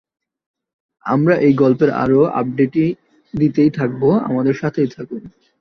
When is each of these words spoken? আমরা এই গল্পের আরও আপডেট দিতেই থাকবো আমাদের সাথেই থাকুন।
আমরা 1.05 1.35
এই 1.37 1.53
গল্পের 1.53 1.91
আরও 2.03 2.21
আপডেট 2.39 2.73
দিতেই 3.33 3.71
থাকবো 3.79 4.09
আমাদের 4.27 4.55
সাথেই 4.55 4.89
থাকুন। 4.95 5.21